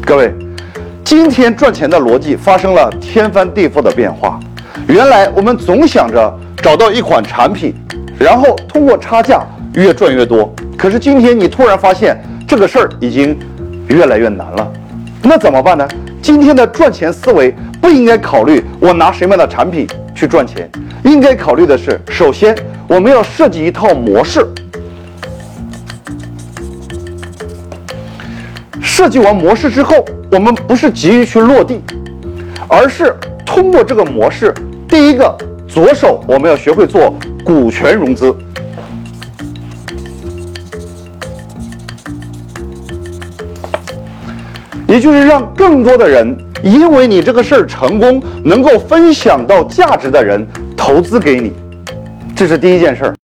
[0.00, 0.32] 各位，
[1.04, 4.40] 今天赚钱的逻辑发生了天翻地覆的变化。
[4.88, 7.74] 原来我们总想着找到一款产品，
[8.18, 10.52] 然后通过差价越赚越多。
[10.76, 13.38] 可是今天你突然发现这个事儿已经
[13.88, 14.72] 越来越难了，
[15.22, 15.86] 那怎么办呢？
[16.20, 20.68] 今天的赚钱思维不应该考虑我拿什么样的产品去赚钱，
[21.04, 22.56] 应该考虑的是，首先
[22.88, 24.46] 我们要设计一套模式。
[28.92, 31.80] 设计完模式之后，我们不是急于去落地，
[32.68, 34.52] 而是通过这个模式，
[34.86, 35.34] 第一个，
[35.66, 38.36] 左手我们要学会做股权融资，
[44.86, 50.46] 也就是让更多的人因为你这个事儿成功，能够分享到价值的人
[50.76, 51.54] 投资给你，
[52.36, 53.14] 这是第一件事儿。